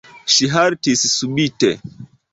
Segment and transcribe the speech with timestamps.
[0.35, 1.73] Ŝi haltis subite.